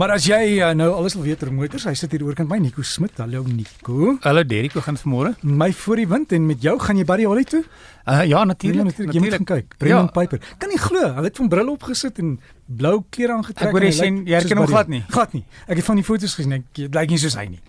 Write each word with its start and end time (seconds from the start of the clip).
Maar 0.00 0.14
as 0.14 0.24
jy 0.24 0.54
uh, 0.56 0.70
nou 0.72 0.86
alles 0.96 1.12
wil 1.12 1.26
weet 1.26 1.42
oor 1.44 1.50
motors, 1.52 1.82
hy 1.84 1.92
sit 1.98 2.14
hier 2.14 2.22
oorkant 2.24 2.48
my 2.48 2.56
Nico 2.56 2.80
Smit. 2.88 3.18
Hallo 3.20 3.42
Nico. 3.44 4.14
Hallo 4.24 4.40
Derrick, 4.48 4.72
hoe 4.72 4.80
gaan 4.86 4.96
dit 4.96 5.02
vanmôre? 5.04 5.34
My 5.44 5.68
voor 5.76 6.00
die 6.00 6.06
wind 6.08 6.32
en 6.32 6.46
met 6.48 6.64
jou 6.64 6.72
gaan 6.80 6.96
jy 6.96 7.04
Barry 7.04 7.26
Holly 7.28 7.44
toe? 7.44 7.60
Uh 8.08 8.24
ja, 8.24 8.40
natuurlik. 8.48 8.78
Ja, 8.80 8.86
natuurlik. 8.88 9.18
Jy 9.18 9.20
moet 9.26 9.36
gaan 9.36 9.48
kyk. 9.50 9.76
Brendan 9.76 10.08
ja. 10.08 10.14
Piper. 10.16 10.40
Kan 10.62 10.72
jy 10.72 10.80
glo? 10.80 11.04
Hy 11.18 11.26
het 11.26 11.42
van 11.42 11.52
bril 11.52 11.74
opgesit 11.74 12.22
en 12.24 12.32
blou 12.80 12.94
klere 13.12 13.36
aangetrek. 13.36 13.68
Ek 13.68 13.76
hoor 13.76 13.88
jy 13.90 13.92
sien 13.98 14.22
jy 14.24 14.38
herken 14.38 14.62
hom 14.62 14.70
glad 14.72 14.88
nie. 14.88 15.02
Glad 15.12 15.36
nie. 15.36 15.44
Ek 15.66 15.82
het 15.82 15.90
van 15.92 16.00
die 16.00 16.08
foto's 16.08 16.38
gesien. 16.40 16.56
Ek 16.62 16.82
lyk 16.96 17.12
nie 17.12 17.20
soos 17.20 17.36
hy 17.36 17.50
nie. 17.52 17.60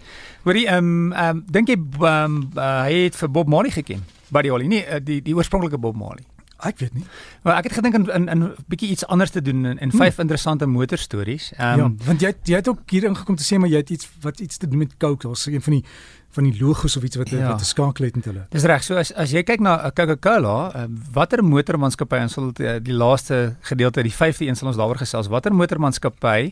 Hoorie, 0.47 0.69
ehm 0.71 0.87
um, 0.87 1.11
ehm 1.11 1.35
um, 1.35 1.45
dink 1.51 1.75
jy 1.75 1.81
ehm 1.81 2.07
um, 2.07 2.41
uh, 2.55 2.73
hy 2.87 3.07
het 3.09 3.19
vir 3.19 3.35
Bob 3.41 3.51
Marley 3.51 3.75
geken? 3.75 4.07
Barry 4.31 4.55
Holly, 4.55 4.71
nie 4.71 4.85
uh, 4.85 5.03
die 5.03 5.19
die 5.19 5.35
oorspronklike 5.35 5.83
Bob 5.83 5.99
Marley. 5.99 6.23
Ek 6.61 6.79
weet 6.79 6.93
nie. 6.93 7.03
Maar 7.43 7.57
ek 7.57 7.63
het 7.69 7.73
gedink 7.73 7.95
in 7.97 8.27
in 8.27 8.43
'n 8.43 8.55
bietjie 8.67 8.89
iets 8.89 9.05
anders 9.05 9.29
te 9.29 9.41
doen 9.41 9.65
in, 9.65 9.77
in 9.77 9.91
vyf 9.91 10.15
hmm. 10.15 10.21
interessante 10.21 10.65
motorstories. 10.65 11.51
Ehm 11.57 11.79
um, 11.79 11.97
Ja, 11.99 12.05
want 12.05 12.21
jy 12.21 12.33
jy 12.43 12.55
het 12.55 12.67
ook 12.67 12.79
hier 12.89 13.03
ingekom 13.03 13.35
te 13.35 13.43
sê 13.43 13.57
maar 13.57 13.69
jy 13.69 13.77
het 13.77 13.89
iets 13.89 14.09
wat 14.21 14.39
iets 14.39 14.57
te 14.57 14.67
doen 14.67 14.77
met 14.77 14.97
Coke. 14.97 15.27
Daar's 15.27 15.45
een 15.45 15.61
van 15.61 15.73
die 15.73 15.83
van 16.31 16.43
die 16.43 16.55
logos 16.59 16.97
of 16.97 17.03
iets 17.03 17.15
wat 17.15 17.29
ja. 17.29 17.47
wat 17.47 17.57
te 17.57 17.65
skakel 17.65 18.05
het 18.05 18.15
met 18.15 18.25
hulle. 18.25 18.45
Dis 18.49 18.63
reg. 18.63 18.83
So 18.83 18.95
as 18.95 19.13
as 19.13 19.31
jy 19.31 19.43
kyk 19.43 19.59
na 19.59 19.77
uh, 19.85 19.91
Coca-Cola, 19.91 20.55
uh, 20.75 20.85
watter 21.13 21.43
motormaatskappy 21.43 22.21
ons 22.23 22.37
sal 22.37 22.51
die, 22.55 22.77
die 22.85 22.95
laaste 22.95 23.57
gedeelte 23.67 24.03
die 24.07 24.15
5de 24.15 24.47
een 24.47 24.55
sal 24.55 24.71
ons 24.71 24.79
daaroor 24.79 25.01
gesels. 25.01 25.27
Watter 25.27 25.53
motormaatskappy 25.53 26.51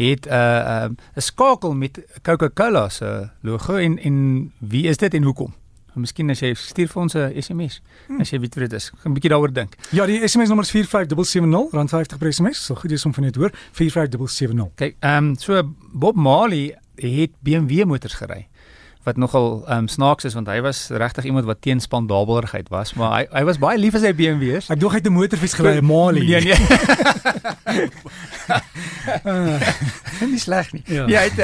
het 0.00 0.26
'n 0.26 0.32
uh, 0.32 0.88
'n 0.88 0.96
uh, 0.96 1.22
skakel 1.22 1.74
met 1.74 2.00
Coca-Cola 2.22 2.88
se 2.88 3.28
logo 3.40 3.76
en 3.76 3.98
en 3.98 4.52
wie 4.58 4.86
is 4.88 4.96
dit 4.96 5.14
en 5.14 5.22
hoekom? 5.22 5.54
Miskien 5.94 6.30
as 6.30 6.40
jy 6.40 6.54
stuur 6.54 6.88
vir 6.88 7.02
ons 7.02 7.14
'n 7.14 7.32
SMS 7.42 7.80
hmm. 8.06 8.20
as 8.20 8.30
jy 8.30 8.38
weet 8.40 8.54
wat 8.54 8.70
dit 8.70 8.72
is. 8.72 8.90
Gaan 8.90 9.12
'n 9.12 9.14
bietjie 9.14 9.30
daaroor 9.30 9.52
dink. 9.52 9.76
Ja, 9.90 10.06
die 10.06 10.20
SMS 10.28 10.48
nommer 10.48 10.64
is 10.64 10.70
45770 10.70 11.72
rand 11.72 11.90
50 11.90 12.18
per 12.18 12.32
SMS. 12.32 12.64
So 12.64 12.74
goed 12.74 12.90
is 12.90 13.04
om 13.04 13.14
van 13.14 13.24
dit 13.24 13.36
hoor. 13.36 13.50
45770. 13.72 14.74
Kyk, 14.76 14.96
ehm 15.00 15.30
um, 15.30 15.36
so 15.36 15.62
Bob 15.92 16.16
Marley 16.16 16.76
het 16.96 17.30
BMW 17.40 17.84
motors 17.84 18.14
gery 18.14 18.49
wat 19.02 19.16
nogal 19.16 19.62
ehm 19.66 19.78
um, 19.78 19.88
snaaks 19.88 20.24
is 20.28 20.34
want 20.36 20.48
hy 20.52 20.60
was 20.60 20.88
regtig 20.88 21.24
iemand 21.24 21.44
wat 21.48 21.62
teen 21.64 21.80
spandabeligheid 21.80 22.68
was, 22.68 22.94
maar 22.94 23.12
hy 23.14 23.26
hy 23.32 23.44
was 23.48 23.58
baie 23.58 23.78
lief 23.80 23.94
vir 23.96 24.02
sy 24.04 24.12
BMW's. 24.16 24.68
Ek 24.72 24.80
dog 24.80 24.92
hy 24.92 25.00
het 25.00 25.08
'n 25.08 25.16
motorfiets 25.16 25.56
gery, 25.56 25.80
Marley. 25.80 26.20
Nee, 26.28 26.40
nee. 26.40 27.88
Nie 30.30 30.38
sleg 30.38 30.72
nie. 30.72 30.84
Ja, 30.86 31.06
ja 31.08 31.20
hy 31.24 31.30
het 31.32 31.40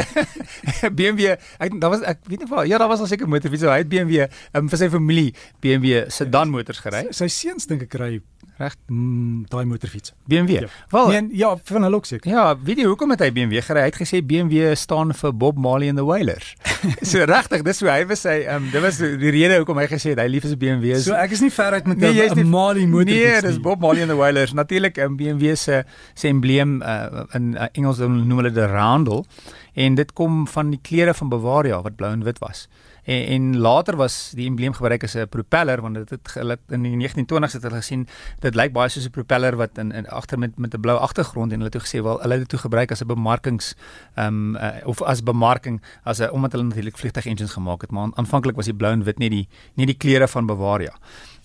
BMW, 0.98 1.36
ek 1.58 1.80
daar 1.80 1.90
was 1.96 2.04
ek 2.04 2.18
weet 2.28 2.44
nie 2.44 2.50
waar, 2.50 2.66
ja, 2.68 2.78
daar 2.78 2.92
was 2.92 3.00
al 3.00 3.08
seker 3.08 3.28
motorfiets, 3.28 3.62
so 3.64 3.72
hy 3.72 3.80
het 3.80 3.88
BMW 3.88 4.28
um, 4.52 4.68
vir 4.68 4.78
sy 4.78 4.88
familie 4.92 5.32
BMW 5.64 6.04
sedan 6.12 6.52
motors 6.52 6.80
gery. 6.84 7.06
Sy, 7.08 7.24
sy 7.24 7.28
seuns 7.32 7.66
dink 7.66 7.88
ek 7.88 7.96
ry 7.96 8.20
reg 8.56 8.76
mm, 8.86 9.44
daai 9.52 9.64
motorfiets. 9.68 10.12
BMW. 10.24 10.60
Ja. 10.60 10.68
Wel, 10.90 11.08
nee, 11.08 11.28
ja, 11.36 11.56
van 11.64 11.82
hulle 11.82 11.96
ook 11.96 12.06
seker. 12.08 12.30
Ja, 12.30 12.44
weet 12.64 12.80
jy 12.80 12.86
hoekom 12.88 13.12
het 13.12 13.20
hy 13.20 13.28
BMW 13.32 13.60
gery? 13.64 13.82
Hy 13.84 13.90
het 13.90 13.98
gesê 14.00 14.22
BMW 14.24 14.72
staan 14.78 15.12
vir 15.16 15.34
Bob 15.36 15.60
Marley 15.60 15.90
and 15.92 16.00
the 16.00 16.04
Wailers. 16.06 16.54
so 17.12 17.24
regtig, 17.28 17.64
dis 17.66 17.82
hoe 17.84 17.90
hy 17.92 18.00
was 18.08 18.24
sy 18.24 18.38
ehm 18.46 18.64
um, 18.64 18.70
dit 18.72 18.84
was 18.84 19.00
die 19.00 19.34
rede 19.34 19.60
hoekom 19.60 19.80
hy 19.82 19.88
gesê 19.90 20.14
het 20.14 20.22
hy 20.24 20.28
lief 20.32 20.48
is 20.48 20.56
BMW. 20.60 20.96
So 21.04 21.16
ek 21.18 21.36
is 21.36 21.44
nie 21.44 21.52
ver 21.52 21.76
uit 21.76 21.90
met 21.92 22.00
'n 22.00 22.16
nee, 22.16 22.44
Marley 22.44 22.86
motorfiets. 22.86 23.42
Nee, 23.42 23.44
dis 23.50 23.60
Bob 23.60 23.84
Marley 23.84 24.06
and 24.06 24.10
the 24.10 24.18
Wailers. 24.18 24.56
Natuurlik 24.56 24.96
'n 24.96 25.12
um, 25.12 25.16
BMW 25.20 25.54
se 25.56 25.84
se 26.14 26.28
embleem 26.28 26.80
uh, 26.82 27.24
in 27.34 27.54
uh, 27.54 27.68
Engels 27.72 27.98
noem 27.98 28.36
hulle 28.40 28.52
die 28.52 28.66
roundel 28.66 29.26
en 29.74 29.94
dit 29.94 30.12
kom 30.12 30.46
van 30.48 30.70
die 30.70 30.80
kleure 30.82 31.14
van 31.14 31.28
Bavaria 31.28 31.82
wat 31.82 31.96
blou 31.96 32.12
en 32.12 32.24
wit 32.24 32.38
was 32.38 32.68
en, 33.06 33.26
en 33.26 33.58
later 33.62 33.96
was 33.96 34.32
die 34.34 34.46
embleem 34.50 34.74
gebruik 34.74 35.04
as 35.04 35.14
'n 35.14 35.28
propeller 35.28 35.80
want 35.80 35.94
dit 35.94 36.10
het 36.10 36.58
in 36.68 36.82
die 36.82 36.96
1920s 36.96 37.52
het 37.52 37.62
hulle 37.62 37.82
gesien 37.82 38.06
dit 38.40 38.54
lyk 38.54 38.72
baie 38.72 38.88
soos 38.88 39.06
'n 39.06 39.10
propeller 39.10 39.56
wat 39.56 39.78
in, 39.78 39.92
in 39.92 40.08
agter 40.08 40.38
met 40.38 40.58
met 40.58 40.74
'n 40.74 40.80
blou 40.80 40.98
agtergrond 40.98 41.52
en 41.52 41.60
hulle 41.60 41.70
het 41.72 41.82
gesê 41.82 42.02
wel 42.02 42.20
hulle 42.20 42.32
het 42.32 42.42
dit 42.42 42.48
toe 42.48 42.58
gebruik 42.58 42.90
as 42.90 43.02
'n 43.02 43.06
bemarkings 43.06 43.74
ehm 44.14 44.26
um, 44.26 44.56
uh, 44.56 44.70
of 44.84 45.02
as 45.02 45.22
bemarking 45.22 45.82
as 46.02 46.18
'n 46.18 46.30
omdat 46.30 46.52
hulle 46.52 46.64
natuurlik 46.64 46.98
vliegtuig 46.98 47.26
engines 47.26 47.52
gemaak 47.52 47.80
het 47.80 47.90
maar 47.90 48.10
aanvanklik 48.14 48.56
was 48.56 48.64
die 48.64 48.74
blou 48.74 48.92
en 48.92 49.04
wit 49.04 49.18
nie 49.18 49.30
die 49.30 49.48
nie 49.74 49.86
die 49.86 49.96
kleure 49.96 50.28
van 50.28 50.46
Bavaria. 50.46 50.94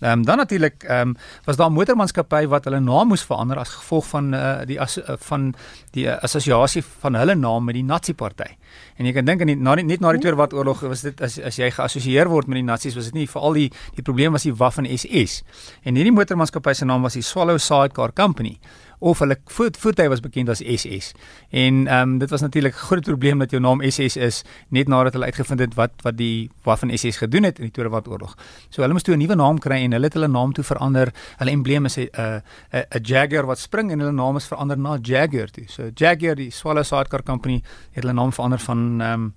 Ehm 0.01 0.19
um, 0.19 0.25
dan 0.25 0.37
natuurlik 0.37 0.83
ehm 0.83 1.07
um, 1.07 1.15
was 1.45 1.55
daar 1.55 1.69
'n 1.69 1.73
motormaatskappy 1.73 2.47
wat 2.47 2.63
hulle 2.63 2.79
naam 2.79 3.07
moes 3.07 3.23
verander 3.23 3.57
as 3.57 3.69
gevolg 3.69 4.05
van 4.07 4.33
uh, 4.33 4.65
die 4.65 4.81
as, 4.81 4.97
uh, 4.97 5.03
van 5.17 5.53
die 5.91 6.05
uh, 6.05 6.17
assosiasie 6.21 6.83
van 6.99 7.15
hulle 7.15 7.35
naam 7.35 7.63
met 7.63 7.75
die 7.75 7.83
Nazi 7.83 8.13
party. 8.13 8.57
En 8.97 9.05
jy 9.05 9.13
kan 9.13 9.25
dink 9.25 9.41
aan 9.41 9.47
die 9.47 9.55
na 9.55 9.75
die, 9.75 9.85
net 9.85 9.99
na 9.99 10.11
die 10.11 10.19
Tweede 10.19 10.37
Wêreldoorlog 10.37 10.81
was 10.81 11.01
dit 11.01 11.21
as 11.21 11.39
as 11.39 11.55
jy 11.55 11.71
geassosieer 11.71 12.29
word 12.29 12.47
met 12.47 12.55
die 12.55 12.63
Nazis 12.63 12.95
was 12.95 13.05
dit 13.05 13.13
nie 13.13 13.27
veral 13.27 13.53
die 13.53 13.71
die 13.95 14.03
probleem 14.03 14.31
was 14.31 14.43
die 14.43 14.55
Waffen 14.55 14.97
SS. 14.97 15.43
En 15.83 15.95
hierdie 15.95 16.11
motormaatskappy 16.13 16.73
se 16.73 16.85
naam 16.85 17.01
was 17.01 17.13
die 17.13 17.21
Swallow 17.21 17.59
Sidecar 17.59 18.13
Company 18.13 18.59
of 19.01 19.19
hulle 19.19 19.37
voet, 19.45 19.77
voertuig 19.77 20.09
was 20.09 20.21
bekend 20.21 20.49
as 20.49 20.61
SS. 20.61 21.11
En 21.49 21.87
ehm 21.87 22.09
um, 22.09 22.17
dit 22.17 22.29
was 22.29 22.41
natuurlik 22.41 22.73
'n 22.73 22.77
groot 22.77 23.03
probleem 23.03 23.39
dat 23.39 23.49
jou 23.49 23.61
naam 23.61 23.81
SS 23.89 24.15
is 24.15 24.43
net 24.69 24.87
nadat 24.87 25.13
hulle 25.13 25.25
uitgevind 25.25 25.59
het 25.59 25.73
wat 25.73 25.91
wat 26.01 26.17
die 26.17 26.49
wat 26.63 26.79
van 26.79 26.97
SS 26.97 27.17
gedoen 27.17 27.43
het 27.43 27.57
in 27.57 27.63
die 27.63 27.71
Tweede 27.71 27.89
Wêreldoorlog. 27.89 28.35
So 28.69 28.81
hulle 28.81 28.93
moes 28.93 29.03
toe 29.03 29.15
'n 29.15 29.19
nuwe 29.19 29.35
naam 29.35 29.59
kry 29.59 29.83
en 29.83 29.91
hulle 29.91 30.05
het 30.05 30.13
hulle 30.13 30.27
naam 30.27 30.53
toe 30.53 30.63
verander. 30.63 31.13
Hulle 31.37 31.51
embleem 31.51 31.85
is 31.85 31.97
'n 31.97 32.09
'n 32.13 32.41
'n 32.71 33.03
Jaguar 33.03 33.45
wat 33.45 33.59
spring 33.59 33.91
en 33.91 33.99
hulle 33.99 34.11
naam 34.11 34.35
is 34.35 34.45
verander 34.45 34.77
na 34.77 34.97
Jaguar 35.01 35.49
toe. 35.49 35.63
So 35.67 35.89
Jaguar, 35.93 36.35
die 36.35 36.51
Swallow 36.51 36.83
Sidecar 36.83 37.23
Company, 37.23 37.63
het 37.91 38.03
hulle 38.03 38.13
naam 38.13 38.33
verander 38.33 38.59
van 38.59 39.01
ehm 39.01 39.13
um, 39.13 39.33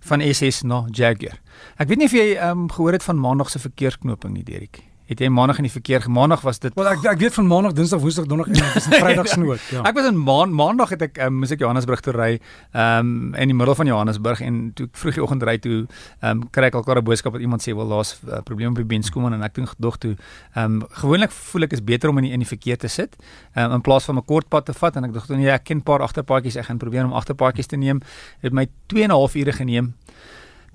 van 0.00 0.34
SS 0.34 0.62
na 0.62 0.84
Jaguar. 0.90 1.40
Ek 1.76 1.88
weet 1.88 1.98
nie 1.98 2.06
of 2.06 2.12
jy 2.12 2.34
ehm 2.34 2.50
um, 2.50 2.70
gehoor 2.70 2.92
het 2.92 3.02
van 3.02 3.20
maandag 3.20 3.50
se 3.50 3.58
verkeersknoping 3.58 4.32
nie, 4.32 4.44
Derik 4.44 4.95
het 5.06 5.20
jy 5.22 5.28
maandag 5.30 5.60
in 5.62 5.66
die 5.68 5.72
verkeer 5.72 6.02
gemaandag 6.02 6.42
was 6.46 6.58
dit 6.62 6.74
Wel 6.74 6.88
ek 6.90 7.04
ek 7.12 7.20
weet 7.22 7.34
van 7.36 7.46
maandag, 7.46 7.74
dinsdag, 7.78 8.00
woensdag, 8.02 8.26
donderdag 8.26 8.54
en 8.54 8.72
dis 8.74 8.86
'n 8.86 9.00
Vrydagsnoot. 9.00 9.60
Ja. 9.76 9.82
Ek 9.82 9.94
was 9.94 10.06
in 10.06 10.18
maan, 10.18 10.52
maandag 10.54 10.88
het 10.94 11.02
ek 11.02 11.18
um, 11.18 11.38
moes 11.40 11.50
ek 11.50 11.60
Johannesburg 11.60 12.00
toe 12.00 12.12
ry, 12.12 12.38
ehm 12.72 13.06
um, 13.06 13.34
in 13.34 13.48
die 13.50 13.56
middel 13.56 13.74
van 13.74 13.86
Johannesburg 13.86 14.40
en 14.40 14.72
toe 14.74 14.86
ek 14.86 14.96
vroeg 14.96 15.14
die 15.14 15.22
oggend 15.22 15.42
ry 15.42 15.58
toe 15.58 15.86
ehm 16.20 16.30
um, 16.30 16.44
kry 16.50 16.70
ek 16.70 16.74
alkar 16.74 16.98
'n 16.98 17.04
boodskap 17.04 17.32
dat 17.32 17.42
iemand 17.42 17.62
sê 17.62 17.74
wel 17.74 17.88
daar's 17.88 18.18
'n 18.22 18.30
uh, 18.30 18.42
probleem 18.42 18.70
op 18.70 18.76
die 18.76 18.84
Benskoman 18.84 19.32
en 19.32 19.42
ek 19.42 19.54
dink 19.54 19.74
dog 19.78 19.98
toe 19.98 20.16
ehm 20.54 20.64
um, 20.64 20.86
gewoonlik 20.90 21.30
voel 21.30 21.62
ek 21.62 21.72
is 21.72 21.84
beter 21.84 22.08
om 22.08 22.18
in 22.18 22.24
die, 22.24 22.32
in 22.32 22.40
die 22.40 22.48
verkeer 22.48 22.76
te 22.76 22.88
sit 22.88 23.16
um, 23.56 23.72
in 23.72 23.80
plaas 23.80 24.04
van 24.04 24.16
'n 24.16 24.24
kort 24.24 24.48
pad 24.48 24.64
te 24.64 24.72
vat 24.72 24.96
en 24.96 25.04
ek 25.04 25.12
dink 25.12 25.26
toe 25.26 25.36
nee 25.36 25.50
ek 25.50 25.64
ken 25.64 25.82
paar 25.82 26.00
agterpaadjies 26.02 26.56
ek 26.56 26.64
gaan 26.64 26.78
probeer 26.78 27.04
om 27.04 27.12
agterpaadjies 27.12 27.66
te 27.66 27.76
neem. 27.76 27.98
Dit 27.98 28.50
het 28.50 28.52
my 28.52 28.66
2 28.86 29.02
en 29.02 29.10
'n 29.10 29.12
half 29.12 29.34
ure 29.34 29.52
geneem 29.52 29.94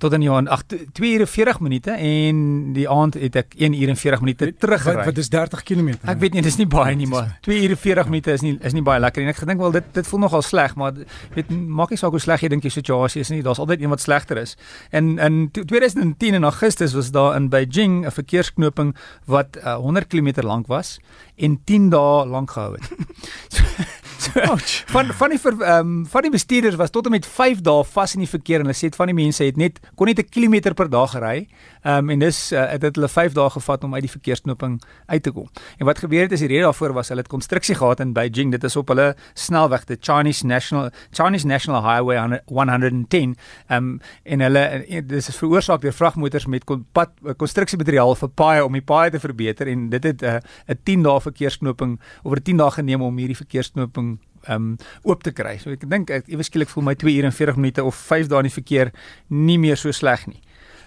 tot 0.01 0.13
in 0.17 0.23
Johan 0.25 0.47
8 0.47 0.75
2 0.97 1.13
ure 1.13 1.27
40 1.27 1.59
minute 1.61 1.91
en 1.91 2.37
die 2.73 2.87
aand 2.89 3.17
het 3.21 3.35
ek 3.43 3.53
1 3.57 3.75
uur 3.77 3.91
en 3.93 3.99
40 3.99 4.23
minute 4.25 4.49
teruggery. 4.57 4.95
Wat, 4.95 5.11
wat 5.11 5.21
is 5.21 5.29
30 5.29 5.63
km? 5.67 5.93
Ek 6.09 6.19
weet 6.23 6.37
nie, 6.37 6.43
dis 6.45 6.57
nie 6.57 6.67
baie 6.69 6.95
nie, 6.97 7.07
maar 7.09 7.35
2 7.45 7.59
ure 7.67 7.77
40 7.77 8.09
minute 8.09 8.33
is 8.33 8.45
nie 8.45 8.55
is 8.65 8.75
nie 8.77 8.83
baie 8.85 9.01
lekker 9.03 9.21
nie. 9.21 9.29
Ek 9.33 9.41
gedink 9.43 9.61
wel 9.61 9.75
dit 9.77 9.93
dit 9.93 10.09
voel 10.09 10.23
nogal 10.25 10.45
sleg, 10.45 10.75
maar 10.79 10.97
weet 11.35 11.53
maak 11.53 11.93
nie 11.93 12.01
saak 12.01 12.15
hoe 12.17 12.23
sleg 12.23 12.41
jy 12.41 12.51
dink 12.53 12.65
die 12.65 12.73
situasie 12.73 13.21
is 13.21 13.29
nie. 13.33 13.43
Daar's 13.45 13.61
altyd 13.61 13.85
een 13.85 13.93
wat 13.93 14.01
slegter 14.01 14.41
is. 14.41 14.57
En 14.89 15.13
in 15.21 15.39
2010 15.53 16.39
in 16.41 16.49
Augustus 16.49 16.97
was 16.97 17.13
daar 17.13 17.35
in 17.37 17.49
Beijing 17.53 18.05
'n 18.05 18.11
verkeersknoping 18.11 18.95
wat 19.25 19.57
uh, 19.61 19.77
100 19.77 20.07
km 20.07 20.41
lank 20.41 20.67
was 20.67 20.99
en 21.37 21.59
10 21.63 21.89
dae 21.89 22.25
lank 22.25 22.51
gehou 22.51 22.73
het. 22.73 22.89
van 24.93 25.13
van 25.13 25.29
die 25.29 25.39
ehm 25.41 25.79
um, 25.79 26.05
van 26.05 26.21
die 26.21 26.31
bestuurders 26.31 26.75
was 26.75 26.89
tot 26.89 27.05
en 27.05 27.11
met 27.11 27.25
5 27.25 27.61
dae 27.61 27.83
vas 27.83 28.13
in 28.13 28.19
die 28.19 28.29
verkeer 28.29 28.59
en 28.59 28.69
hulle 28.69 28.77
sê 28.77 28.89
dit 28.91 28.95
van 28.95 29.09
die 29.09 29.15
mense 29.15 29.43
het 29.43 29.57
net 29.57 29.79
kon 29.95 30.07
net 30.07 30.19
'n 30.19 30.29
kilometer 30.29 30.73
per 30.73 30.89
dag 30.89 31.11
gery. 31.11 31.47
Ehm 31.81 31.97
um, 31.97 32.09
en 32.09 32.19
dis 32.19 32.51
uh, 32.51 32.69
het 32.69 32.81
dit 32.81 32.95
hulle 32.95 33.09
5 33.09 33.33
dae 33.33 33.49
gevat 33.49 33.83
om 33.83 33.93
uit 33.93 34.01
die 34.01 34.11
verkeersknoping 34.11 34.81
uit 35.05 35.23
te 35.23 35.31
kom. 35.31 35.49
En 35.77 35.85
wat 35.85 35.99
gebeur 35.99 36.21
het 36.21 36.31
is 36.31 36.39
die 36.39 36.47
rede 36.47 36.63
daarvoor 36.63 36.93
was 36.93 37.07
hulle 37.07 37.21
het 37.21 37.29
konstruksie 37.29 37.75
gehad 37.75 37.99
in 37.99 38.13
Beijing. 38.13 38.51
Dit 38.51 38.63
is 38.63 38.75
op 38.75 38.87
hulle 38.87 39.15
snelweg, 39.33 39.85
die 39.85 39.97
Chinese 39.99 40.45
National 40.45 40.89
Chinese 41.11 41.47
National 41.47 41.81
Highway 41.81 42.41
110. 42.45 43.37
Ehm 43.67 43.77
um, 43.77 43.99
en 44.23 44.39
hulle 44.39 44.59
eh, 44.59 45.01
dis 45.07 45.27
is 45.27 45.35
veroorsaak 45.35 45.81
deur 45.81 45.93
vragmotors 45.93 46.45
met 46.45 46.65
pad 46.91 47.09
konstruksiemateriaal 47.37 48.15
vir 48.15 48.29
paaie 48.29 48.65
om 48.65 48.73
die 48.73 48.81
paaie 48.81 49.11
te 49.11 49.19
verbeter 49.19 49.67
en 49.67 49.89
dit 49.89 50.03
het 50.03 50.21
'n 50.21 50.25
uh, 50.25 50.39
'n 50.67 50.79
10 50.83 51.03
dae 51.03 51.21
verkeersknoping 51.21 51.99
oor 52.23 52.41
10 52.41 52.57
dae 52.57 52.71
geneem 52.71 53.01
om 53.01 53.17
hierdie 53.17 53.35
verkeersknoping 53.35 54.10
um 54.49 54.77
oop 55.03 55.23
te 55.23 55.31
kry. 55.31 55.57
So 55.57 55.71
ek 55.71 55.87
dink 55.89 56.09
ek 56.09 56.29
ewe 56.31 56.43
skielik 56.43 56.69
voel 56.69 56.83
my 56.83 56.95
2 56.95 57.17
ure 57.17 57.29
en 57.29 57.35
40 57.35 57.59
minute 57.61 57.83
of 57.83 57.95
5 57.95 58.27
dae 58.31 58.39
in 58.39 58.49
die 58.49 58.55
verkeer 58.55 58.91
nie 59.29 59.57
meer 59.57 59.77
so 59.77 59.91
sleg 59.91 60.27
nie. 60.27 60.41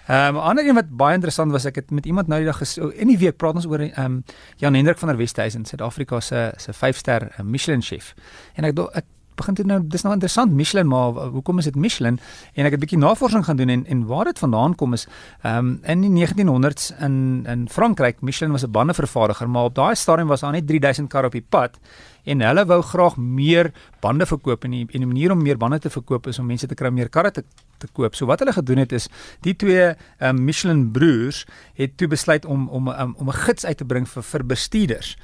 Um 0.07 0.35
'n 0.37 0.43
ander 0.49 0.65
een 0.65 0.75
wat 0.75 0.89
baie 0.89 1.15
interessant 1.15 1.51
was, 1.51 1.65
ek 1.65 1.75
het 1.75 1.91
met 1.91 2.05
iemand 2.05 2.27
nou 2.27 2.39
die 2.39 2.45
dag 2.45 2.57
ges, 2.57 2.77
in 2.77 3.07
die 3.07 3.17
week 3.17 3.37
praat 3.37 3.55
ons 3.55 3.65
oor 3.65 3.81
um 3.97 4.23
Jan 4.57 4.73
Hendrik 4.73 4.97
van 4.97 5.09
der 5.09 5.17
Westhuizen, 5.17 5.65
Suid-Afrika 5.65 6.19
se 6.19 6.53
se 6.57 6.71
5-ster 6.73 7.31
uh, 7.39 7.43
Michelin 7.43 7.81
chef. 7.81 8.13
En 8.55 8.63
ek 8.63 8.77
ek 8.93 9.05
begin 9.35 9.53
dit 9.53 9.65
nou 9.65 9.79
dis 9.83 10.01
nou 10.01 10.13
interessant 10.13 10.51
Michelin 10.51 10.87
maar 10.87 11.11
hoekom 11.35 11.59
is 11.59 11.69
dit 11.69 11.75
Michelin 11.75 12.19
en 12.53 12.65
ek 12.65 12.71
het 12.71 12.79
'n 12.79 12.85
bietjie 12.85 12.99
navorsing 12.99 13.45
gaan 13.45 13.57
doen 13.57 13.69
en 13.69 13.85
en 13.85 14.05
waar 14.05 14.25
dit 14.25 14.39
vandaan 14.39 14.75
kom 14.75 14.93
is 14.93 15.07
ehm 15.41 15.57
um, 15.57 15.79
in 15.83 16.01
die 16.01 16.13
1900s 16.25 16.91
in 16.99 17.45
in 17.47 17.69
Frankryk 17.69 18.21
Michelin 18.21 18.51
was 18.51 18.63
'n 18.63 18.71
bandevervaardiger 18.71 19.49
maar 19.49 19.63
op 19.63 19.75
daai 19.75 19.95
stadium 19.95 20.27
was 20.27 20.41
daar 20.41 20.51
net 20.51 20.67
3000 20.67 21.09
kar 21.09 21.25
op 21.25 21.31
die 21.31 21.45
pad 21.49 21.79
en 22.25 22.41
hulle 22.41 22.65
wou 22.65 22.81
graag 22.81 23.17
meer 23.17 23.71
bande 24.03 24.25
verkoop 24.25 24.65
en 24.65 24.71
die, 24.71 24.85
en 24.89 25.03
die 25.05 25.09
manier 25.09 25.33
om 25.33 25.41
meer 25.41 25.59
bande 25.61 25.79
te 25.79 25.89
verkoop 25.93 26.27
is 26.31 26.39
om 26.41 26.49
mense 26.49 26.67
te 26.67 26.77
kry 26.77 26.91
meer 26.93 27.09
karre 27.09 27.31
te 27.31 27.45
te 27.77 27.89
koop. 27.91 28.15
So 28.15 28.29
wat 28.29 28.39
hulle 28.39 28.53
gedoen 28.55 28.79
het 28.79 28.93
is 28.95 29.09
die 29.43 29.51
twee 29.59 29.89
um, 30.23 30.37
Michelin 30.47 30.85
broers 30.95 31.43
het 31.75 31.97
toe 31.99 32.07
besluit 32.07 32.45
om 32.45 32.69
om 32.69 32.87
um, 32.87 33.15
om 33.19 33.29
'n 33.29 33.41
gids 33.45 33.65
uit 33.65 33.77
te 33.77 33.85
bring 33.85 34.07
vir 34.09 34.23
vir 34.23 34.45
bestuurders 34.45 35.17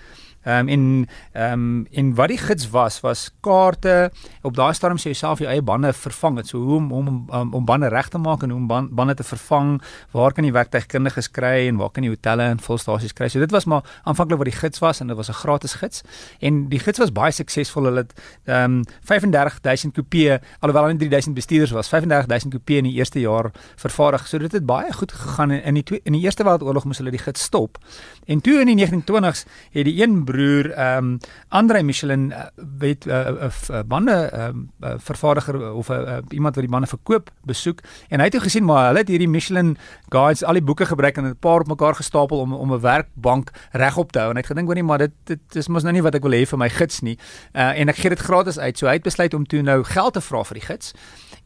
Ehm 0.43 0.67
um, 0.67 0.67
en 0.67 1.07
ehm 1.31 1.53
um, 1.53 1.87
en 1.91 2.13
wat 2.15 2.27
die 2.27 2.37
gids 2.37 2.69
was 2.69 2.99
was 2.99 3.31
kaarte 3.41 4.11
op 4.41 4.55
daai 4.55 4.73
stadium 4.73 4.97
sê 4.97 5.13
jouself 5.13 5.39
jou 5.39 5.49
eie 5.49 5.61
bande 5.61 5.93
vervang 5.93 6.37
het. 6.37 6.47
So 6.47 6.57
hoe 6.57 6.75
om 6.75 6.91
om 6.91 7.27
um, 7.33 7.53
om 7.53 7.65
bande 7.65 7.87
reg 7.87 8.07
te 8.09 8.17
maak 8.17 8.43
en 8.43 8.49
hoe 8.49 8.59
om 8.59 8.89
bande 8.95 9.13
te 9.13 9.23
vervang, 9.23 9.81
waar 10.11 10.33
kan 10.33 10.43
jy 10.43 10.51
werktuigkundiges 10.51 11.31
kry 11.31 11.67
en 11.67 11.77
waar 11.77 11.89
kan 11.89 12.03
jy 12.03 12.09
hotelle 12.09 12.43
en 12.43 12.59
volstasies 12.59 13.13
kry. 13.13 13.29
So 13.29 13.39
dit 13.39 13.51
was 13.51 13.65
maar 13.65 13.99
aanvanklik 14.03 14.37
wat 14.37 14.49
die 14.49 14.57
gids 14.57 14.79
was 14.79 14.99
en 14.99 15.07
dit 15.07 15.17
was 15.17 15.29
'n 15.29 15.33
gratis 15.33 15.73
gids. 15.73 16.03
En 16.39 16.69
die 16.69 16.79
gids 16.79 16.97
was 16.99 17.11
baie 17.11 17.31
suksesvol. 17.31 17.83
Hulle 17.83 17.97
het 17.97 18.13
ehm 18.45 18.81
um, 18.81 18.83
35000 19.03 19.93
kopieë 19.93 20.39
alhoewel 20.59 20.83
hulle 20.83 20.97
3000 20.97 21.35
bestuurders 21.35 21.71
was 21.71 21.87
35000 21.87 22.53
kopieë 22.53 22.77
in 22.77 22.83
die 22.83 22.93
eerste 22.93 23.19
jaar 23.19 23.51
vervaardig. 23.75 24.27
So 24.27 24.37
dit 24.37 24.51
het 24.51 24.65
baie 24.65 24.93
goed 24.93 25.11
gegaan 25.11 25.51
in 25.51 25.73
die 25.73 25.83
twee, 25.83 26.01
in 26.03 26.13
die 26.13 26.21
Eerste 26.21 26.43
Wêreldoorlog 26.43 26.85
moes 26.85 27.01
hulle 27.01 27.13
die 27.13 27.21
gids 27.21 27.43
stop. 27.43 27.77
En 28.25 28.41
toe 28.41 28.59
in 28.61 28.69
die 28.71 28.77
1920s 28.77 29.45
het 29.71 29.85
die 29.85 29.97
een 30.01 30.25
broer 30.31 30.71
ehm 30.71 30.97
um, 30.97 31.19
Andre 31.49 31.83
Michelin 31.83 32.31
uh, 32.31 32.47
weet 32.79 33.05
'n 33.05 33.09
uh, 33.09 33.47
uh, 33.47 33.51
uh, 33.69 33.83
bande 33.85 34.17
ehm 34.31 34.47
um, 34.49 34.69
uh, 34.81 34.93
vervaardiger 34.97 35.73
of 35.73 35.89
uh, 35.89 35.97
uh, 35.97 36.17
iemand 36.29 36.55
wat 36.55 36.63
die 36.63 36.73
bande 36.73 36.87
verkoop 36.87 37.29
besoek 37.43 37.79
en 38.09 38.19
hy 38.19 38.29
het 38.29 38.33
toe 38.33 38.41
gesien 38.47 38.65
maar 38.65 38.87
hulle 38.87 39.03
het 39.03 39.11
hierdie 39.11 39.29
Michelin 39.29 39.77
guides 40.09 40.43
al 40.43 40.59
die 40.59 40.63
boeke 40.63 40.85
gebruik 40.85 41.17
en 41.17 41.25
'n 41.25 41.35
paar 41.39 41.61
op 41.61 41.67
mekaar 41.67 41.95
gestapel 41.95 42.39
om 42.39 42.53
om 42.53 42.73
'n 42.73 42.79
werkbank 42.81 43.51
regop 43.71 44.11
te 44.11 44.19
hou 44.19 44.29
en 44.29 44.35
hy 44.35 44.41
het 44.41 44.51
gedink 44.51 44.67
hoor 44.67 44.75
nie 44.75 44.83
maar 44.83 44.97
dit 44.97 45.11
dit 45.25 45.55
is 45.55 45.67
mos 45.67 45.83
nou 45.83 45.93
nie 45.93 46.03
wat 46.03 46.15
ek 46.15 46.23
wil 46.23 46.35
hê 46.35 46.45
vir 46.47 46.59
my 46.59 46.69
gids 46.69 47.01
nie. 47.05 47.17
Uh, 47.53 47.71
en 47.79 47.91
ek 47.91 48.01
gee 48.01 48.13
dit 48.13 48.19
gratis 48.27 48.59
uit. 48.59 48.77
So 48.77 48.89
hy 48.89 48.97
het 48.99 49.07
besluit 49.07 49.33
om 49.37 49.47
toe 49.47 49.61
nou 49.65 49.81
geld 49.87 50.13
te 50.17 50.21
vra 50.21 50.43
vir 50.43 50.59
die 50.59 50.67
gids. 50.67 50.93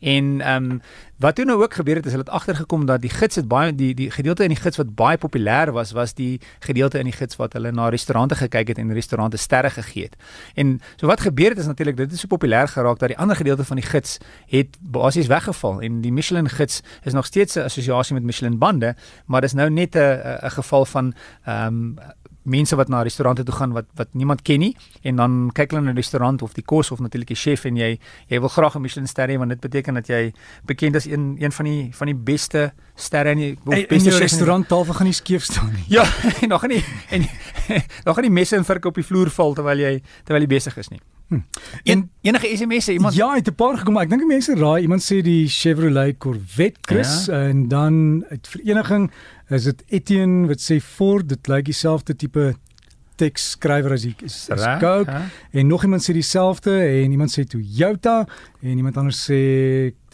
En 0.06 0.42
ehm 0.42 0.72
um, 0.72 0.82
wat 1.18 1.36
toe 1.36 1.46
nou 1.46 1.62
ook 1.62 1.74
gebeur 1.74 1.96
het 1.96 2.06
is 2.06 2.12
hulle 2.12 2.24
het 2.24 2.34
agtergekom 2.34 2.86
dat 2.86 3.02
die 3.02 3.10
gids 3.10 3.36
het 3.36 3.48
baie 3.48 3.76
die 3.76 3.94
die 3.94 4.12
gedeelte 4.12 4.44
in 4.44 4.52
die 4.52 4.60
gids 4.60 4.78
wat 4.78 4.96
baie 4.96 5.18
populêr 5.18 5.72
was 5.72 5.92
was 5.92 6.14
die 6.14 6.42
gedeelte 6.60 7.00
in 7.00 7.08
die 7.10 7.16
gids 7.16 7.36
wat 7.36 7.54
hulle 7.54 7.72
na 7.72 7.88
restaurante 7.90 8.36
gekyk 8.36 8.68
het 8.68 8.78
en 8.78 8.94
restaurante 8.94 9.38
sterre 9.38 9.70
gegee 9.70 10.04
het. 10.04 10.16
En 10.54 10.82
so 10.96 11.08
wat 11.08 11.22
gebeur 11.22 11.50
het 11.50 11.58
is 11.58 11.66
natuurlik 11.66 11.98
dit 11.98 12.12
het 12.12 12.20
so 12.20 12.28
populêr 12.28 12.68
geraak 12.68 13.00
dat 13.00 13.08
die 13.08 13.18
ander 13.18 13.36
gedeelte 13.36 13.66
van 13.66 13.82
die 13.82 13.86
gids 13.86 14.18
het 14.48 14.78
basies 14.80 15.28
weggeval 15.28 15.82
en 15.82 16.02
die 16.02 16.12
Michelin 16.12 16.50
gids 16.50 16.82
is 17.04 17.14
nog 17.14 17.26
steeds 17.26 17.56
'n 17.56 17.60
assosiasie 17.60 18.14
met 18.14 18.24
Michelin 18.24 18.58
bande, 18.58 18.96
maar 19.26 19.42
dis 19.42 19.54
nou 19.54 19.70
net 19.70 19.96
'n 19.96 20.22
'n 20.46 20.52
geval 20.52 20.86
van 20.86 21.14
ehm 21.46 21.68
um, 21.68 21.98
mense 22.46 22.76
wat 22.76 22.90
na 22.90 23.02
restaurante 23.02 23.44
toe 23.44 23.56
gaan 23.56 23.74
wat 23.74 23.86
wat 24.00 24.14
niemand 24.14 24.42
ken 24.42 24.60
nie 24.60 24.76
en 25.02 25.16
dan 25.22 25.38
kyk 25.54 25.72
hulle 25.74 25.84
na 25.84 25.94
die 25.94 26.02
restaurant 26.02 26.42
of 26.46 26.54
die 26.54 26.64
kos 26.64 26.92
of 26.92 27.02
natuurlik 27.04 27.34
die 27.34 27.40
chef 27.40 27.66
en 27.66 27.78
jy 27.78 27.98
jy 28.30 28.40
wil 28.40 28.50
graag 28.50 28.76
'n 28.76 28.82
Michelin 28.82 29.08
ster 29.08 29.30
hê 29.30 29.38
want 29.38 29.50
dit 29.50 29.60
beteken 29.60 29.94
dat 29.94 30.08
jy 30.08 30.34
bekend 30.66 30.96
is 30.96 31.06
een 31.06 31.36
een 31.40 31.52
van 31.52 31.66
die 31.66 31.90
van 31.92 32.08
die 32.08 32.16
beste 32.16 32.74
sterre 32.96 33.32
in 33.32 33.38
die 33.38 33.88
beste 33.88 34.18
restaurant 34.18 34.68
tafel 34.68 34.94
gaan 34.94 35.06
nie 35.06 35.14
skeef 35.14 35.44
staan 35.44 35.74
nie. 35.74 35.86
Ja, 35.88 36.06
en 36.42 36.50
nog 36.50 36.68
nie 36.68 36.84
en 37.10 37.28
nog 38.08 38.22
nie 38.22 38.30
messe 38.30 38.56
en 38.56 38.66
vurke 38.66 38.88
op 38.88 38.96
die 38.96 39.06
vloer 39.06 39.30
val 39.30 39.54
terwyl 39.54 39.80
jy 39.80 40.02
terwyl 40.24 40.42
jy 40.42 40.48
besig 40.48 40.78
is 40.78 40.90
nie. 40.90 41.02
Hm. 41.28 41.40
En 41.84 42.10
enige 42.22 42.58
SMS'e 42.58 42.94
iemand 42.94 43.14
Ja, 43.16 43.34
het 43.34 43.48
'n 43.48 43.56
paar 43.56 43.78
gekom. 43.78 43.98
Ek 43.98 44.10
dink 44.10 44.26
mense 44.26 44.56
raai. 44.56 44.82
Iemand 44.82 45.04
sê 45.04 45.22
die 45.22 45.48
Chevrolet 45.48 46.18
Corvette 46.18 46.80
Chris 46.82 47.26
ja. 47.26 47.48
en 47.48 47.68
dan 47.68 48.26
uit 48.30 48.48
vereniging 48.48 49.12
is 49.50 49.64
dit 49.64 49.84
Etienne 49.88 50.48
wat 50.48 50.62
sê 50.62 50.82
Ford, 50.82 51.30
dit 51.30 51.48
lyk 51.48 51.66
dieselfde 51.66 52.16
tipe 52.16 52.56
teks 53.20 53.52
skrywer 53.56 53.96
as 53.96 54.06
ek 54.10 54.26
is, 54.28 54.38
is 54.54 54.66
Coke 54.82 55.12
ja. 55.12 55.26
en 55.52 55.68
nog 55.68 55.84
iemand 55.88 56.04
sê 56.06 56.16
dieselfde 56.18 56.74
en 56.74 57.12
iemand 57.12 57.34
sê 57.34 57.46
Toyota 57.48 58.24
en 58.66 58.78
iemand 58.78 58.98
anders 58.98 59.20
sê 59.30 59.42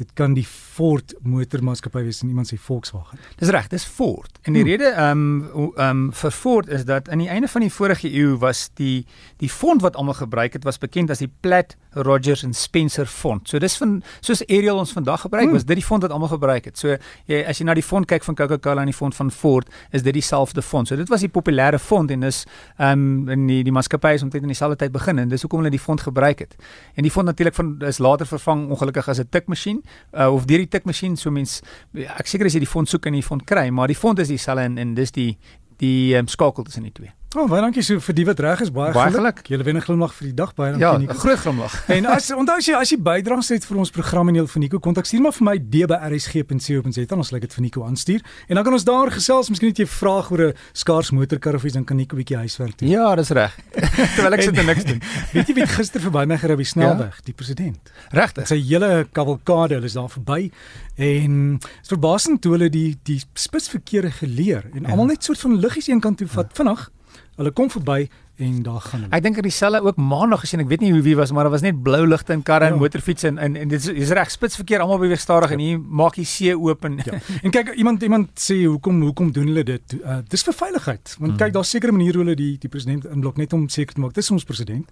dit 0.02 0.14
kan 0.18 0.34
die 0.34 0.46
Ford 0.48 1.14
motormaatskappy 1.28 2.02
wees 2.08 2.22
en 2.24 2.32
iemand 2.32 2.50
sê 2.50 2.58
Volkswagen. 2.60 3.20
Dis 3.40 3.52
reg, 3.54 3.68
dis 3.70 3.84
Ford. 3.86 4.40
En 4.48 4.56
die 4.56 4.64
hmm. 4.64 4.72
rede 4.72 4.90
ehm 4.92 5.22
um, 5.22 5.68
ehm 5.76 5.90
um, 5.90 6.02
vir 6.18 6.34
Ford 6.36 6.72
is 6.74 6.86
dat 6.90 7.10
aan 7.10 7.22
die 7.22 7.30
einde 7.30 7.50
van 7.52 7.66
die 7.66 7.72
vorige 7.74 8.10
eeu 8.10 8.38
was 8.42 8.70
die 8.80 9.06
die 9.44 9.50
fond 9.50 9.86
wat 9.86 9.96
almal 9.96 10.18
gebruik 10.18 10.58
het 10.58 10.66
was 10.68 10.82
bekend 10.82 11.14
as 11.14 11.22
die 11.22 11.30
Platt 11.46 11.78
Rogers 11.94 12.44
and 12.44 12.56
Spencer 12.56 13.06
fond. 13.06 13.50
So 13.50 13.60
dis 13.60 13.78
van 13.78 14.00
soos 14.20 14.42
Ariel 14.48 14.80
ons 14.80 14.94
vandag 14.96 15.26
gebruik, 15.28 15.50
hmm. 15.50 15.60
was 15.60 15.68
dit 15.68 15.78
die 15.78 15.86
fond 15.86 16.02
wat 16.02 16.12
almal 16.12 16.32
gebruik 16.34 16.72
het. 16.72 16.80
So 16.80 16.98
jy 17.30 17.44
as 17.46 17.62
jy 17.62 17.68
na 17.70 17.78
die 17.78 17.86
fond 17.86 18.10
kyk 18.10 18.26
van 18.26 18.38
Coca-Cola 18.40 18.86
en 18.86 18.92
die 18.92 18.98
fond 18.98 19.16
van 19.16 19.32
Ford, 19.32 19.70
is 19.92 20.06
dit 20.08 20.18
dieselfde 20.18 20.64
fond. 20.66 20.88
So 20.88 20.98
dit 21.00 21.10
was 21.12 21.26
die 21.26 21.32
populêre 21.32 21.80
fond 21.80 22.12
en 22.12 22.26
dis 22.26 22.44
ehm 22.92 23.28
um, 23.28 23.30
in 23.30 23.48
die 23.48 23.62
die 23.64 23.74
maatskappye 23.74 24.20
is 24.20 24.24
omtrent 24.26 24.44
in 24.44 24.52
dieselfde 24.54 24.78
tyd 24.84 24.92
begin 24.92 25.20
en 25.20 25.30
dis 25.30 25.42
hoekom 25.46 25.64
hulle 25.64 25.74
die 25.74 25.80
fond 25.80 26.02
gebruik 26.02 26.40
het. 26.40 26.56
En 26.96 27.08
die 27.08 27.12
fond 27.12 27.26
natuurlik 27.26 27.56
van 27.56 27.76
is 27.88 28.00
later 28.00 28.28
vervang 28.28 28.70
ongelukkig 28.70 29.08
as 29.08 29.20
'n 29.20 29.30
tikmasjien 29.30 29.84
uh, 30.14 30.34
of 30.34 30.46
deur 30.46 30.58
die 30.58 30.68
tikmasjien 30.68 31.18
so 31.18 31.32
mens 31.32 31.62
ek 31.94 32.28
seker 32.28 32.46
as 32.46 32.54
jy 32.54 32.60
die 32.60 32.74
fond 32.76 32.90
soek 32.90 33.06
en 33.06 33.14
die 33.14 33.24
fond 33.24 33.44
kry 33.46 33.70
maar 33.70 33.88
die 33.88 33.96
fond 33.96 34.20
is 34.20 34.28
dieselfde 34.28 34.64
en, 34.64 34.78
en 34.78 34.94
dis 34.94 35.12
die 35.12 35.38
die 35.78 36.16
um, 36.18 36.28
skakel 36.28 36.64
tussen 36.64 36.84
die 36.84 36.94
twee. 36.94 37.21
Oh, 37.32 37.46
baie 37.48 37.62
dankie 37.64 37.80
so 37.80 37.96
vir 38.04 38.16
die 38.18 38.26
wat 38.28 38.42
reg 38.44 38.62
is 38.66 38.70
baie, 38.76 38.92
baie 38.92 39.12
geluk. 39.14 39.38
Julle 39.48 39.64
wen 39.64 39.78
'n 39.78 39.82
glimlag 39.82 40.12
vir 40.12 40.26
die 40.28 40.36
dag 40.36 40.52
baie 40.54 40.76
dankie. 40.76 40.84
Ja, 40.84 41.00
'n 41.00 41.16
groot 41.16 41.40
glimlag. 41.40 41.74
en 41.96 42.06
as 42.06 42.28
onthou 42.36 42.58
as 42.58 42.66
jy 42.68 42.76
as 42.76 42.90
jy 42.92 42.98
bydraes 43.00 43.48
het 43.56 43.64
vir 43.64 43.78
ons 43.78 43.90
program 43.90 44.28
en 44.28 44.36
jy 44.36 44.42
wil 44.42 44.52
vir 44.52 44.60
Nico 44.60 44.80
kontak 44.80 45.06
stuur 45.08 45.22
maar 45.22 45.32
vir 45.32 45.46
my 45.48 45.56
dbrsg.co.za 45.58 47.06
dan 47.08 47.18
ons 47.24 47.32
lyk 47.32 47.42
dit 47.48 47.54
vir 47.54 47.64
Nico 47.64 47.86
aanstuur. 47.88 48.20
En 48.50 48.56
dan 48.56 48.64
kan 48.66 48.74
ons 48.74 48.84
daar 48.84 49.12
gesels, 49.12 49.50
miskien 49.50 49.72
het 49.72 49.80
jy 49.80 49.88
'n 49.88 49.88
vraag 49.88 50.32
oor 50.32 50.52
'n 50.52 50.54
skaars 50.74 51.12
motorkar 51.12 51.56
of 51.56 51.64
iets 51.64 51.74
dan 51.74 51.86
kan 51.86 51.96
Nico 51.96 52.16
'n 52.16 52.20
bietjie 52.20 52.36
huiswerk 52.36 52.78
doen. 52.78 52.90
Ja, 52.90 53.16
dis 53.16 53.30
reg. 53.30 53.56
Terwyl 54.16 54.34
ek 54.34 54.42
sit 54.42 54.58
en 54.58 54.66
niks 54.66 54.84
doen. 54.84 55.02
Weet 55.34 55.48
jy 55.48 55.54
wie 55.56 55.68
gister 55.68 56.02
verby 56.02 56.26
my 56.26 56.38
gery 56.38 56.52
op 56.52 56.60
die 56.60 56.68
snelweg, 56.68 57.16
ja? 57.16 57.24
die 57.24 57.34
president. 57.34 57.80
Regtig. 58.12 58.48
Sy 58.48 58.60
hele 58.60 59.08
kavalkade, 59.10 59.80
hulle 59.80 59.88
is 59.88 59.96
daar 59.96 60.12
verby 60.12 60.52
en 61.00 61.60
is 61.64 61.88
verbasend 61.88 62.42
toe 62.42 62.52
hulle 62.60 62.70
die 62.70 63.00
die 63.04 63.22
spitsverkeer 63.34 64.12
geleer 64.12 64.68
en 64.76 64.84
ja. 64.84 64.90
almal 64.90 65.06
net 65.06 65.24
soort 65.24 65.40
van 65.40 65.56
liggies 65.56 65.88
een 65.88 66.02
kant 66.04 66.18
toe 66.18 66.28
vat 66.28 66.52
ja. 66.52 66.56
vinnig. 66.60 66.92
Hulle 67.38 67.52
kom 67.52 67.70
verby 67.70 68.10
en 68.42 68.62
daar 68.66 68.82
gaan 68.82 69.04
hulle. 69.06 69.12
Ek 69.16 69.24
dink 69.24 69.42
dieselfde 69.42 69.82
ook 69.86 69.98
maandag 69.98 70.44
gesien. 70.46 70.64
Ek 70.64 70.70
weet 70.72 70.82
nie 70.82 70.92
hoe 70.92 71.02
wie 71.06 71.16
was 71.16 71.32
maar 71.32 71.48
daar 71.48 71.56
was 71.56 71.66
net 71.66 71.82
blou 71.84 72.02
ligte 72.08 72.34
en 72.34 72.44
karre 72.44 72.66
ja. 72.66 72.74
en 72.74 72.80
motorfietsse 72.80 73.28
en 73.28 73.38
en, 73.38 73.56
en 73.56 73.68
dit 73.68 73.80
is, 73.80 73.88
is 74.08 74.14
reg 74.18 74.32
spitsverkeer 74.32 74.84
almal 74.84 75.00
beweeg 75.02 75.20
stadig 75.20 75.50
ja. 75.50 75.58
en 75.58 75.64
hier 75.64 75.80
maak 75.80 76.18
die 76.20 76.26
see 76.26 76.56
oop 76.58 76.86
en 76.86 77.00
ja. 77.06 77.20
En 77.46 77.52
kyk 77.52 77.74
iemand 77.76 78.04
iemand 78.04 78.30
sê 78.40 78.64
hoekom 78.66 79.02
hoekom 79.02 79.32
doen 79.32 79.48
hulle 79.52 79.64
dit? 79.64 79.96
Uh, 80.02 80.20
dis 80.30 80.44
vir 80.44 80.58
veiligheid. 80.58 81.16
Want 81.20 81.34
mm. 81.34 81.38
kyk 81.42 81.54
daar's 81.58 81.70
sekere 81.70 81.96
maniere 81.96 82.20
hoe 82.20 82.26
hulle 82.26 82.38
die 82.38 82.58
die 82.62 82.70
president 82.70 83.06
inblok 83.12 83.38
net 83.38 83.54
om 83.54 83.68
seker 83.70 83.98
te 83.98 84.04
maak 84.04 84.14
dis 84.18 84.32
ons 84.32 84.46
president. 84.48 84.88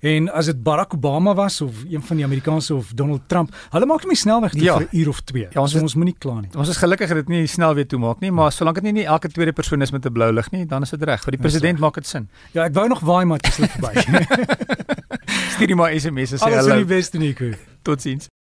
En 0.00 0.28
as 0.32 0.50
dit 0.50 0.62
Barack 0.62 0.94
Obama 0.94 1.34
was 1.34 1.60
of 1.64 1.84
een 1.88 2.02
van 2.02 2.20
die 2.20 2.24
Amerikaanse 2.24 2.74
of 2.74 2.92
Donald 2.94 3.28
Trump, 3.28 3.54
hulle 3.70 3.86
maak 3.86 4.06
net 4.08 4.18
snelweg 4.20 4.56
toe 4.56 4.64
ja. 4.64 4.76
vir 4.78 4.88
'n 4.90 4.96
uur 5.00 5.08
of 5.08 5.20
2. 5.20 5.48
Ja, 5.54 5.60
ons 5.60 5.72
so, 5.72 5.80
ons 5.80 5.94
moenie 5.94 6.16
kla 6.18 6.40
nie. 6.40 6.50
Ons 6.56 6.68
is 6.68 6.80
gelukkig 6.80 7.08
dat 7.08 7.16
dit 7.16 7.28
nie 7.28 7.46
snel 7.46 7.74
weer 7.74 7.86
toe 7.86 7.98
maak 7.98 8.20
nie, 8.20 8.30
maar 8.30 8.52
solank 8.52 8.80
dit 8.80 8.84
nie, 8.84 8.92
nie 9.00 9.06
elke 9.06 9.28
tweede 9.28 9.52
persoon 9.52 9.82
is 9.82 9.92
met 9.92 10.06
'n 10.06 10.12
blou 10.12 10.32
lig 10.32 10.50
nie, 10.50 10.66
dan 10.66 10.82
is 10.82 10.90
dit 10.90 11.02
reg. 11.02 11.22
Vir 11.24 11.32
die 11.32 11.40
president 11.40 11.78
maak 11.78 11.94
dit 11.94 12.06
sin. 12.06 12.28
Ja, 12.52 12.64
ek 12.64 12.74
wou 12.74 12.88
nog 12.94 13.02
waai 13.02 13.24
maar 13.24 13.38
dis 13.38 13.54
verby. 13.54 13.92
Stuur 15.54 15.76
my 15.76 15.98
SMS 15.98 16.30
sê 16.34 16.38
hallo. 16.38 16.56
Alles 16.56 16.72
in 16.72 16.76
die 16.82 16.90
beste 16.94 17.18
Nico. 17.18 17.50
Totsiens. 17.82 18.26